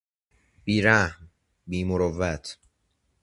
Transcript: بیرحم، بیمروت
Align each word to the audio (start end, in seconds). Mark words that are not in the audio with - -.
بیرحم، 0.63 1.27
بیمروت 1.67 2.57